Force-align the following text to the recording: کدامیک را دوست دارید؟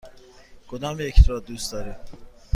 کدامیک 0.67 1.15
را 1.29 1.39
دوست 1.39 1.71
دارید؟ 1.71 1.97